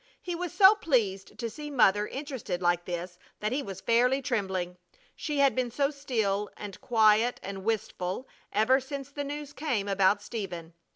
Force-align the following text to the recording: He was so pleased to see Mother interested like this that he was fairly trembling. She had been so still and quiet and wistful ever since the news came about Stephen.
He 0.19 0.33
was 0.33 0.51
so 0.51 0.73
pleased 0.73 1.37
to 1.37 1.47
see 1.47 1.69
Mother 1.69 2.07
interested 2.07 2.59
like 2.59 2.85
this 2.85 3.19
that 3.39 3.51
he 3.51 3.61
was 3.61 3.81
fairly 3.81 4.19
trembling. 4.19 4.77
She 5.15 5.37
had 5.37 5.53
been 5.53 5.69
so 5.69 5.91
still 5.91 6.49
and 6.57 6.81
quiet 6.81 7.39
and 7.43 7.63
wistful 7.63 8.27
ever 8.51 8.79
since 8.79 9.11
the 9.11 9.23
news 9.23 9.53
came 9.53 9.87
about 9.87 10.23
Stephen. 10.23 10.73